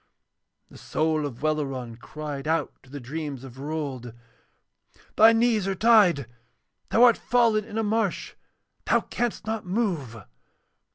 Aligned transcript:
And 0.67 0.79
the 0.79 0.81
soul 0.81 1.27
of 1.27 1.43
Welleran 1.43 1.95
cried 1.97 2.47
out 2.47 2.73
to 2.81 2.89
the 2.89 2.99
dreams 2.99 3.43
of 3.43 3.59
Rold: 3.59 4.15
'Thy 5.15 5.31
knees 5.33 5.67
are 5.67 5.75
tied! 5.75 6.25
Thou 6.89 7.03
art 7.03 7.17
fallen 7.19 7.63
in 7.65 7.77
a 7.77 7.83
marsh! 7.83 8.33
Thou 8.87 9.01
canst 9.01 9.45
not 9.45 9.63
move.' 9.67 10.19